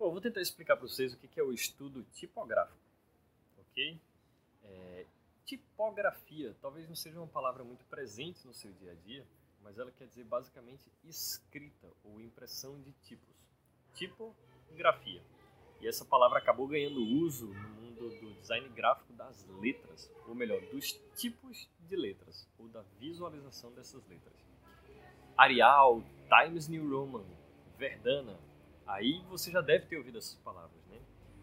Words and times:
Bom, 0.00 0.12
vou 0.12 0.20
tentar 0.22 0.40
explicar 0.40 0.78
para 0.78 0.88
vocês 0.88 1.12
o 1.12 1.18
que 1.18 1.38
é 1.38 1.42
o 1.42 1.52
estudo 1.52 2.02
tipográfico, 2.14 2.80
ok? 3.58 4.00
É, 4.62 5.04
tipografia 5.44 6.56
talvez 6.62 6.88
não 6.88 6.96
seja 6.96 7.18
uma 7.18 7.26
palavra 7.26 7.62
muito 7.62 7.84
presente 7.84 8.46
no 8.46 8.54
seu 8.54 8.72
dia 8.72 8.92
a 8.92 8.94
dia, 8.94 9.26
mas 9.62 9.78
ela 9.78 9.90
quer 9.90 10.06
dizer 10.06 10.24
basicamente 10.24 10.90
escrita 11.04 11.86
ou 12.02 12.18
impressão 12.18 12.80
de 12.80 12.92
tipos. 13.02 13.36
Tipografia. 13.92 15.22
E 15.82 15.86
essa 15.86 16.06
palavra 16.06 16.38
acabou 16.38 16.66
ganhando 16.66 17.02
uso 17.02 17.48
no 17.48 17.68
mundo 17.68 18.08
do 18.08 18.32
design 18.40 18.70
gráfico 18.70 19.12
das 19.12 19.44
letras, 19.60 20.10
ou 20.26 20.34
melhor, 20.34 20.62
dos 20.72 20.92
tipos 21.14 21.68
de 21.78 21.94
letras, 21.94 22.48
ou 22.58 22.68
da 22.68 22.80
visualização 22.98 23.70
dessas 23.72 24.02
letras. 24.06 24.32
Arial, 25.36 26.02
Times 26.26 26.68
New 26.68 26.88
Roman, 26.88 27.26
Verdana, 27.76 28.40
Aí 28.90 29.22
você 29.28 29.52
já 29.52 29.60
deve 29.60 29.86
ter 29.86 29.96
ouvido 29.96 30.18
essas 30.18 30.34
palavras, 30.40 30.84
né? 30.86 31.00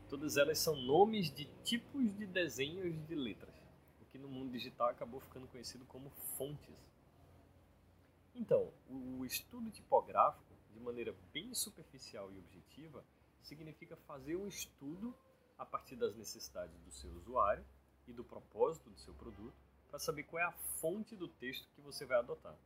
Todas 0.09 0.35
elas 0.35 0.59
são 0.59 0.75
nomes 0.75 1.33
de 1.33 1.45
tipos 1.63 2.13
de 2.17 2.25
desenhos 2.25 2.93
de 3.07 3.15
letras, 3.15 3.55
o 4.01 4.05
que 4.05 4.17
no 4.17 4.27
mundo 4.27 4.51
digital 4.51 4.89
acabou 4.89 5.21
ficando 5.21 5.47
conhecido 5.47 5.85
como 5.85 6.09
fontes. 6.37 6.77
Então, 8.35 8.69
o 8.89 9.25
estudo 9.25 9.71
tipográfico, 9.71 10.53
de 10.73 10.79
maneira 10.81 11.15
bem 11.31 11.53
superficial 11.53 12.29
e 12.33 12.37
objetiva, 12.37 13.03
significa 13.41 13.95
fazer 13.95 14.35
um 14.35 14.49
estudo 14.49 15.15
a 15.57 15.65
partir 15.65 15.95
das 15.95 16.15
necessidades 16.17 16.77
do 16.81 16.91
seu 16.91 17.09
usuário 17.11 17.65
e 18.07 18.11
do 18.13 18.25
propósito 18.25 18.89
do 18.89 18.99
seu 18.99 19.13
produto 19.13 19.55
para 19.89 19.99
saber 19.99 20.23
qual 20.23 20.43
é 20.43 20.45
a 20.45 20.51
fonte 20.81 21.15
do 21.15 21.29
texto 21.29 21.65
que 21.73 21.81
você 21.81 22.05
vai 22.05 22.17
adotar. 22.17 22.57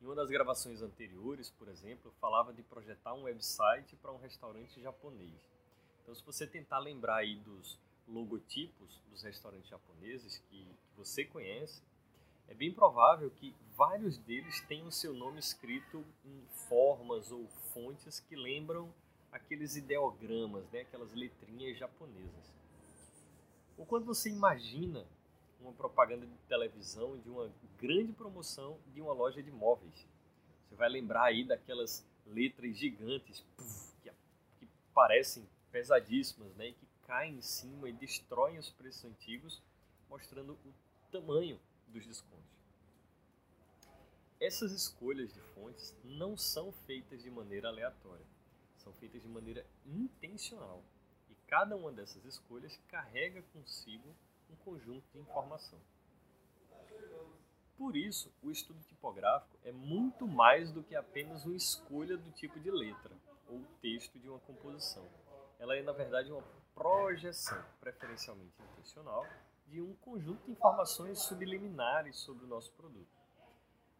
Em 0.00 0.04
uma 0.04 0.14
das 0.14 0.28
gravações 0.28 0.82
anteriores, 0.82 1.50
por 1.50 1.68
exemplo, 1.68 2.08
eu 2.10 2.12
falava 2.20 2.52
de 2.52 2.62
projetar 2.62 3.14
um 3.14 3.22
website 3.22 3.96
para 3.96 4.12
um 4.12 4.18
restaurante 4.18 4.80
japonês. 4.80 5.50
Então, 6.02 6.14
se 6.14 6.24
você 6.24 6.46
tentar 6.46 6.78
lembrar 6.78 7.16
aí 7.16 7.36
dos 7.36 7.78
logotipos 8.06 9.00
dos 9.10 9.22
restaurantes 9.22 9.68
japoneses 9.68 10.38
que, 10.48 10.64
que 10.64 10.96
você 10.96 11.24
conhece, 11.24 11.82
é 12.48 12.54
bem 12.54 12.72
provável 12.72 13.30
que 13.30 13.54
vários 13.74 14.16
deles 14.18 14.60
tenham 14.62 14.90
seu 14.90 15.12
nome 15.12 15.40
escrito 15.40 16.04
em 16.24 16.46
formas 16.68 17.32
ou 17.32 17.48
fontes 17.72 18.20
que 18.20 18.36
lembram 18.36 18.92
aqueles 19.32 19.76
ideogramas, 19.76 20.70
né? 20.70 20.80
aquelas 20.80 21.12
letrinhas 21.12 21.76
japonesas. 21.76 22.54
Ou 23.76 23.84
quando 23.84 24.06
você 24.06 24.30
imagina 24.30 25.06
uma 25.60 25.72
propaganda 25.72 26.26
de 26.26 26.36
televisão 26.48 27.18
de 27.18 27.28
uma 27.28 27.50
grande 27.78 28.12
promoção 28.12 28.78
de 28.92 29.00
uma 29.00 29.12
loja 29.12 29.42
de 29.42 29.50
móveis. 29.50 30.06
Você 30.68 30.74
vai 30.74 30.88
lembrar 30.88 31.24
aí 31.24 31.44
daquelas 31.44 32.06
letras 32.26 32.76
gigantes 32.76 33.40
puff, 33.56 33.94
que, 34.02 34.10
que, 34.58 34.68
parecem 34.92 35.48
pesadíssimas, 35.70 36.54
né? 36.56 36.68
E 36.68 36.72
que 36.72 36.86
caem 37.06 37.36
em 37.36 37.42
cima 37.42 37.88
e 37.88 37.92
destroem 37.92 38.58
os 38.58 38.70
preços 38.70 39.04
antigos, 39.04 39.62
mostrando 40.08 40.54
o 40.64 40.74
tamanho 41.10 41.60
dos 41.88 42.06
descontos. 42.06 42.44
Essas 44.40 44.72
escolhas 44.72 45.32
de 45.32 45.40
fontes 45.40 45.96
não 46.04 46.36
são 46.36 46.70
feitas 46.70 47.22
de 47.22 47.30
maneira 47.30 47.68
aleatória, 47.68 48.26
são 48.76 48.92
feitas 48.94 49.22
de 49.22 49.28
maneira 49.28 49.64
intencional. 49.86 50.84
E 51.30 51.34
cada 51.46 51.74
uma 51.76 51.90
dessas 51.90 52.24
escolhas 52.24 52.78
carrega 52.88 53.42
consigo 53.52 54.14
um 54.50 54.56
conjunto 54.56 55.04
de 55.12 55.18
informação. 55.18 55.78
Por 57.76 57.94
isso, 57.94 58.32
o 58.42 58.50
estudo 58.50 58.80
tipográfico 58.84 59.58
é 59.62 59.70
muito 59.70 60.26
mais 60.26 60.72
do 60.72 60.82
que 60.82 60.96
apenas 60.96 61.44
uma 61.44 61.56
escolha 61.56 62.16
do 62.16 62.30
tipo 62.30 62.58
de 62.58 62.70
letra 62.70 63.14
ou 63.48 63.60
texto 63.80 64.18
de 64.18 64.28
uma 64.28 64.38
composição. 64.40 65.06
Ela 65.58 65.76
é, 65.76 65.82
na 65.82 65.92
verdade, 65.92 66.32
uma 66.32 66.42
projeção, 66.74 67.62
preferencialmente 67.80 68.54
intencional, 68.72 69.26
de 69.66 69.80
um 69.80 69.94
conjunto 69.96 70.44
de 70.44 70.52
informações 70.52 71.18
subliminares 71.20 72.16
sobre 72.16 72.44
o 72.44 72.48
nosso 72.48 72.72
produto. 72.72 73.14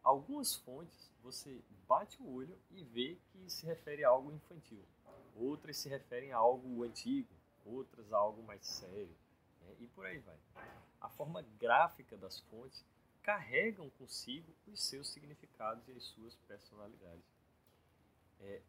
Algumas 0.03 0.55
fontes 0.55 1.11
você 1.21 1.61
bate 1.87 2.21
o 2.21 2.33
olho 2.33 2.57
e 2.71 2.83
vê 2.83 3.17
que 3.31 3.49
se 3.49 3.65
refere 3.65 4.03
a 4.03 4.09
algo 4.09 4.31
infantil, 4.31 4.83
outras 5.35 5.77
se 5.77 5.89
referem 5.89 6.31
a 6.31 6.37
algo 6.37 6.83
antigo, 6.83 7.29
outras 7.65 8.11
a 8.13 8.17
algo 8.17 8.41
mais 8.43 8.65
sério, 8.65 9.13
né? 9.67 9.75
e 9.79 9.87
por 9.87 10.05
aí 10.05 10.19
vai. 10.19 10.37
A 10.99 11.09
forma 11.09 11.41
gráfica 11.59 12.17
das 12.17 12.39
fontes 12.41 12.83
carregam 13.21 13.89
consigo 13.91 14.51
os 14.65 14.81
seus 14.81 15.09
significados 15.09 15.87
e 15.87 15.91
as 15.91 16.03
suas 16.03 16.35
personalidades. 16.47 17.25
É, 18.39 18.61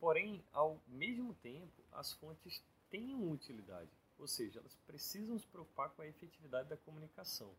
porém, 0.00 0.42
ao 0.52 0.80
mesmo 0.88 1.34
tempo, 1.34 1.82
as 1.92 2.12
fontes 2.14 2.62
têm 2.90 3.14
uma 3.14 3.32
utilidade, 3.32 3.90
ou 4.18 4.26
seja, 4.26 4.60
elas 4.60 4.74
precisam 4.86 5.38
se 5.38 5.46
preocupar 5.48 5.90
com 5.90 6.02
a 6.02 6.06
efetividade 6.06 6.68
da 6.68 6.76
comunicação, 6.78 7.52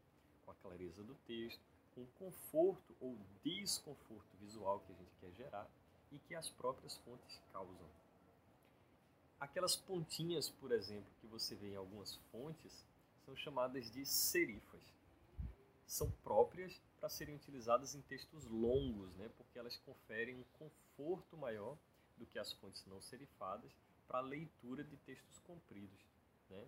com 0.45 0.51
a 0.51 0.55
clareza 0.55 1.03
do 1.03 1.13
texto, 1.27 1.61
com 1.93 2.01
o 2.01 2.07
conforto 2.19 2.95
ou 2.99 3.17
desconforto 3.43 4.37
visual 4.37 4.79
que 4.79 4.91
a 4.91 4.95
gente 4.95 5.15
quer 5.19 5.31
gerar 5.33 5.69
e 6.11 6.19
que 6.19 6.35
as 6.35 6.49
próprias 6.49 6.97
fontes 6.97 7.39
causam. 7.51 7.89
Aquelas 9.39 9.75
pontinhas, 9.75 10.49
por 10.49 10.71
exemplo, 10.71 11.11
que 11.21 11.27
você 11.27 11.55
vê 11.55 11.71
em 11.71 11.75
algumas 11.75 12.15
fontes, 12.31 12.85
são 13.25 13.35
chamadas 13.35 13.91
de 13.91 14.05
serifas 14.05 14.81
são 15.87 16.11
próprias 16.23 16.79
para 16.99 17.09
serem 17.09 17.35
utilizadas 17.35 17.95
em 17.95 18.01
textos 18.01 18.43
longos, 18.45 19.15
né, 19.15 19.29
porque 19.37 19.57
elas 19.57 19.77
conferem 19.77 20.35
um 20.35 20.43
conforto 20.59 21.37
maior 21.37 21.77
do 22.17 22.25
que 22.25 22.37
as 22.37 22.51
fontes 22.53 22.85
não 22.85 23.01
serifadas 23.01 23.71
para 24.07 24.19
a 24.19 24.21
leitura 24.21 24.83
de 24.83 24.97
textos 24.97 25.39
compridos. 25.39 25.99
Né? 26.49 26.67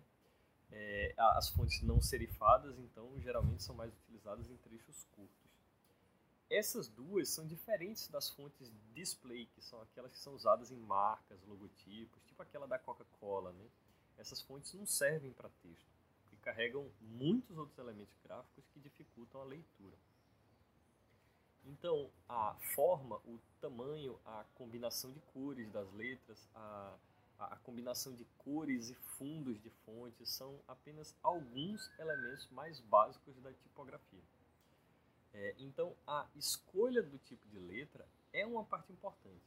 É, 0.72 1.14
as 1.18 1.50
fontes 1.50 1.82
não 1.82 2.00
serifadas, 2.00 2.78
então, 2.78 3.20
geralmente 3.20 3.62
são 3.62 3.74
mais 3.74 3.92
utilizadas 3.92 4.48
em 4.48 4.56
trechos 4.58 5.04
curtos. 5.16 5.49
Essas 6.50 6.88
duas 6.88 7.28
são 7.28 7.46
diferentes 7.46 8.08
das 8.08 8.28
fontes 8.28 8.72
display, 8.92 9.46
que 9.46 9.62
são 9.62 9.80
aquelas 9.80 10.12
que 10.12 10.18
são 10.18 10.34
usadas 10.34 10.70
em 10.72 10.76
marcas, 10.76 11.40
logotipos, 11.46 12.22
tipo 12.26 12.42
aquela 12.42 12.66
da 12.66 12.78
Coca-Cola. 12.78 13.52
Né? 13.52 13.64
Essas 14.18 14.42
fontes 14.42 14.74
não 14.74 14.84
servem 14.84 15.32
para 15.32 15.48
texto 15.62 16.00
carregam 16.40 16.90
muitos 17.00 17.56
outros 17.56 17.78
elementos 17.78 18.16
gráficos 18.24 18.64
que 18.72 18.80
dificultam 18.80 19.40
a 19.40 19.44
leitura. 19.44 19.96
Então, 21.64 22.10
a 22.28 22.54
forma, 22.74 23.16
o 23.16 23.38
tamanho, 23.60 24.18
a 24.24 24.44
combinação 24.54 25.12
de 25.12 25.20
cores 25.32 25.70
das 25.70 25.90
letras, 25.92 26.48
a, 26.54 26.96
a 27.38 27.56
combinação 27.56 28.14
de 28.14 28.24
cores 28.38 28.88
e 28.88 28.94
fundos 28.94 29.60
de 29.60 29.70
fontes 29.84 30.30
são 30.30 30.58
apenas 30.66 31.14
alguns 31.22 31.90
elementos 31.98 32.48
mais 32.50 32.80
básicos 32.80 33.36
da 33.42 33.52
tipografia. 33.52 34.22
É, 35.32 35.54
então, 35.58 35.94
a 36.06 36.26
escolha 36.34 37.02
do 37.02 37.18
tipo 37.18 37.48
de 37.48 37.58
letra 37.58 38.06
é 38.32 38.44
uma 38.46 38.64
parte 38.64 38.92
importante. 38.92 39.42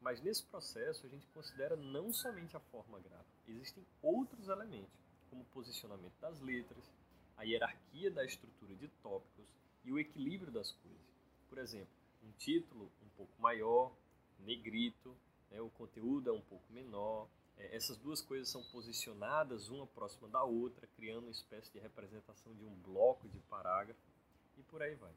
Mas 0.00 0.20
nesse 0.20 0.44
processo, 0.44 1.06
a 1.06 1.08
gente 1.08 1.26
considera 1.28 1.76
não 1.76 2.12
somente 2.12 2.56
a 2.56 2.60
forma 2.60 2.98
gráfica, 2.98 3.32
existem 3.46 3.86
outros 4.02 4.48
elementos 4.48 5.00
como 5.30 5.42
o 5.42 5.46
posicionamento 5.46 6.18
das 6.20 6.40
letras, 6.40 6.92
a 7.36 7.44
hierarquia 7.44 8.10
da 8.10 8.24
estrutura 8.24 8.74
de 8.74 8.88
tópicos 9.02 9.46
e 9.84 9.92
o 9.92 9.98
equilíbrio 9.98 10.52
das 10.52 10.72
cores. 10.72 11.16
Por 11.48 11.58
exemplo, 11.58 11.94
um 12.22 12.30
título 12.32 12.90
um 13.02 13.08
pouco 13.16 13.40
maior, 13.40 13.92
negrito, 14.40 15.16
né, 15.50 15.60
o 15.60 15.70
conteúdo 15.70 16.28
é 16.28 16.32
um 16.32 16.40
pouco 16.42 16.64
menor, 16.72 17.28
é, 17.56 17.74
essas 17.74 17.96
duas 17.96 18.20
coisas 18.20 18.48
são 18.50 18.62
posicionadas 18.64 19.70
uma 19.70 19.86
próxima 19.86 20.28
da 20.28 20.42
outra, 20.42 20.86
criando 20.96 21.24
uma 21.24 21.30
espécie 21.30 21.72
de 21.72 21.78
representação 21.78 22.54
de 22.54 22.64
um 22.64 22.74
bloco 22.82 23.28
de 23.28 23.38
parágrafo 23.48 24.11
e 24.56 24.62
por 24.62 24.82
aí 24.82 24.94
vai. 24.94 25.12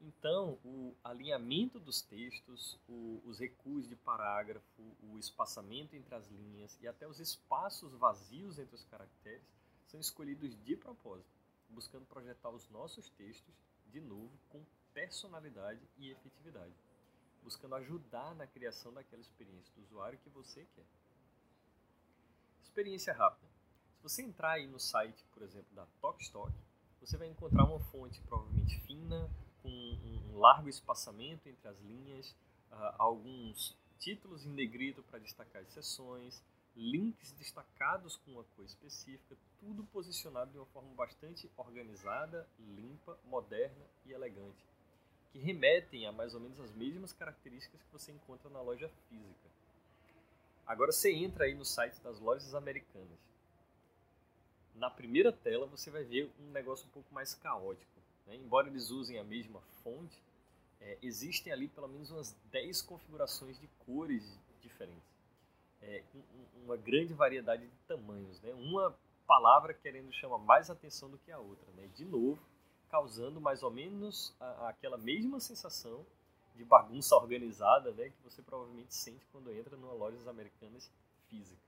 Então, 0.00 0.58
o 0.64 0.94
alinhamento 1.02 1.80
dos 1.80 2.00
textos, 2.00 2.78
o, 2.88 3.20
os 3.24 3.40
recuos 3.40 3.88
de 3.88 3.96
parágrafo, 3.96 4.82
o 5.02 5.18
espaçamento 5.18 5.96
entre 5.96 6.14
as 6.14 6.28
linhas 6.28 6.78
e 6.80 6.86
até 6.86 7.08
os 7.08 7.18
espaços 7.18 7.92
vazios 7.94 8.58
entre 8.58 8.76
os 8.76 8.84
caracteres 8.84 9.44
são 9.86 9.98
escolhidos 9.98 10.54
de 10.62 10.76
propósito, 10.76 11.30
buscando 11.68 12.06
projetar 12.06 12.50
os 12.50 12.68
nossos 12.68 13.08
textos, 13.10 13.54
de 13.86 14.00
novo, 14.00 14.30
com 14.48 14.64
personalidade 14.94 15.80
e 15.98 16.10
efetividade, 16.10 16.74
buscando 17.42 17.74
ajudar 17.74 18.34
na 18.34 18.46
criação 18.46 18.92
daquela 18.92 19.22
experiência 19.22 19.72
do 19.74 19.82
usuário 19.82 20.18
que 20.20 20.30
você 20.30 20.64
quer. 20.74 20.86
Experiência 22.62 23.12
rápida. 23.12 23.45
Você 24.06 24.22
entrar 24.22 24.52
aí 24.52 24.68
no 24.68 24.78
site, 24.78 25.24
por 25.34 25.42
exemplo, 25.42 25.66
da 25.74 25.84
Talkstock, 26.00 26.52
você 27.00 27.16
vai 27.16 27.26
encontrar 27.26 27.64
uma 27.64 27.80
fonte 27.80 28.20
provavelmente 28.20 28.78
fina, 28.82 29.28
com 29.60 29.68
um 29.68 30.38
largo 30.38 30.68
espaçamento 30.68 31.48
entre 31.48 31.66
as 31.66 31.76
linhas, 31.80 32.30
uh, 32.70 32.94
alguns 32.98 33.76
títulos 33.98 34.46
em 34.46 34.50
negrito 34.50 35.02
para 35.02 35.18
destacar 35.18 35.60
as 35.60 36.44
links 36.76 37.32
destacados 37.32 38.16
com 38.18 38.30
uma 38.30 38.44
cor 38.54 38.64
específica, 38.64 39.36
tudo 39.58 39.82
posicionado 39.86 40.52
de 40.52 40.58
uma 40.58 40.66
forma 40.66 40.94
bastante 40.94 41.50
organizada, 41.56 42.48
limpa, 42.60 43.18
moderna 43.24 43.86
e 44.04 44.12
elegante, 44.12 44.64
que 45.32 45.40
remetem 45.40 46.06
a 46.06 46.12
mais 46.12 46.32
ou 46.32 46.38
menos 46.40 46.60
as 46.60 46.70
mesmas 46.76 47.12
características 47.12 47.82
que 47.82 47.92
você 47.92 48.12
encontra 48.12 48.48
na 48.50 48.60
loja 48.60 48.88
física. 49.08 49.50
Agora 50.64 50.92
você 50.92 51.12
entra 51.12 51.46
aí 51.46 51.56
no 51.56 51.64
site 51.64 52.00
das 52.02 52.20
lojas 52.20 52.54
americanas. 52.54 53.35
Na 54.76 54.90
primeira 54.90 55.32
tela 55.32 55.66
você 55.66 55.90
vai 55.90 56.04
ver 56.04 56.30
um 56.40 56.50
negócio 56.50 56.86
um 56.86 56.90
pouco 56.90 57.12
mais 57.12 57.34
caótico. 57.34 58.00
Né? 58.26 58.36
Embora 58.36 58.68
eles 58.68 58.90
usem 58.90 59.18
a 59.18 59.24
mesma 59.24 59.60
fonte, 59.82 60.22
é, 60.80 60.98
existem 61.02 61.52
ali 61.52 61.68
pelo 61.68 61.88
menos 61.88 62.10
umas 62.10 62.36
10 62.50 62.82
configurações 62.82 63.58
de 63.58 63.66
cores 63.86 64.38
diferentes. 64.60 65.16
É, 65.80 66.02
uma 66.64 66.76
grande 66.76 67.14
variedade 67.14 67.66
de 67.66 67.76
tamanhos. 67.86 68.40
Né? 68.40 68.52
Uma 68.54 68.94
palavra 69.26 69.72
querendo 69.72 70.12
chamar 70.12 70.38
mais 70.38 70.70
atenção 70.70 71.10
do 71.10 71.18
que 71.18 71.32
a 71.32 71.38
outra. 71.38 71.66
Né? 71.74 71.88
De 71.94 72.04
novo, 72.04 72.40
causando 72.90 73.40
mais 73.40 73.62
ou 73.62 73.70
menos 73.70 74.34
a, 74.38 74.68
aquela 74.68 74.98
mesma 74.98 75.40
sensação 75.40 76.04
de 76.54 76.64
bagunça 76.64 77.14
organizada 77.14 77.92
né, 77.92 78.10
que 78.10 78.22
você 78.22 78.42
provavelmente 78.42 78.94
sente 78.94 79.26
quando 79.26 79.52
entra 79.52 79.76
numa 79.76 79.92
loja 79.92 80.18
americanas 80.28 80.90
física. 81.28 81.65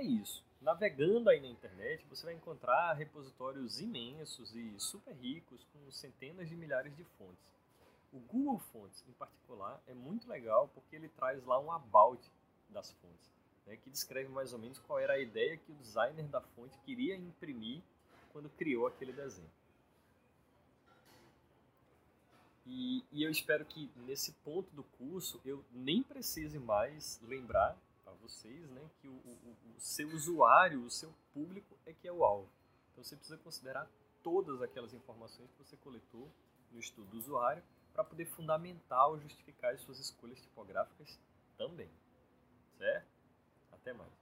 É 0.00 0.02
isso. 0.02 0.42
Navegando 0.62 1.28
aí 1.28 1.42
na 1.42 1.48
internet, 1.48 2.06
você 2.08 2.24
vai 2.24 2.32
encontrar 2.32 2.94
repositórios 2.94 3.80
imensos 3.80 4.56
e 4.56 4.80
super 4.80 5.12
ricos 5.12 5.62
com 5.74 5.90
centenas 5.90 6.48
de 6.48 6.56
milhares 6.56 6.96
de 6.96 7.04
fontes. 7.18 7.44
O 8.10 8.18
Google 8.18 8.58
Fonts, 8.72 9.04
em 9.06 9.12
particular, 9.12 9.78
é 9.86 9.92
muito 9.92 10.26
legal 10.26 10.68
porque 10.68 10.96
ele 10.96 11.10
traz 11.10 11.44
lá 11.44 11.60
um 11.60 11.70
about 11.70 12.26
das 12.70 12.90
fontes 12.92 13.30
né, 13.66 13.76
que 13.76 13.90
descreve 13.90 14.30
mais 14.30 14.54
ou 14.54 14.58
menos 14.58 14.78
qual 14.78 14.98
era 14.98 15.12
a 15.12 15.18
ideia 15.18 15.58
que 15.58 15.70
o 15.70 15.74
designer 15.74 16.26
da 16.28 16.40
fonte 16.40 16.78
queria 16.78 17.14
imprimir 17.14 17.82
quando 18.32 18.48
criou 18.48 18.86
aquele 18.86 19.12
desenho. 19.12 19.50
E, 22.64 23.04
e, 23.12 23.22
eu 23.22 23.30
espero 23.30 23.66
que 23.66 23.90
nesse 24.06 24.32
ponto 24.44 24.74
do 24.74 24.82
curso 24.82 25.38
eu 25.44 25.62
nem 25.70 26.02
precise 26.02 26.58
mais 26.58 27.20
lembrar 27.22 27.76
para 28.10 28.16
vocês 28.16 28.68
né, 28.70 28.90
que 29.00 29.08
o, 29.08 29.12
o, 29.12 29.56
o, 29.76 29.80
seu 29.80 30.08
usuário, 30.08 30.84
o 30.84 30.90
seu 30.90 31.14
público 31.32 31.76
é 31.86 31.92
que 31.92 32.08
é 32.08 32.12
o 32.12 32.24
alvo. 32.24 32.50
Então 32.92 33.04
você 33.04 33.16
precisa 33.16 33.38
considerar 33.38 33.88
todas 34.22 34.60
aquelas 34.60 34.92
informações 34.92 35.50
que 35.52 35.58
você 35.58 35.76
coletou 35.76 36.28
no 36.72 36.80
estudo 36.80 37.08
do 37.10 37.18
usuário 37.18 37.62
para 37.92 38.04
poder 38.04 38.26
fundamentar 38.26 39.08
ou 39.08 39.18
justificar 39.20 39.72
as 39.74 39.80
suas 39.82 39.98
escolhas 40.00 40.40
tipográficas 40.40 41.18
também. 41.56 41.90
Certo? 42.78 43.06
Até 43.72 43.92
mais. 43.92 44.19